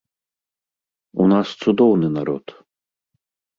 [1.25, 2.45] У нас цудоўны народ.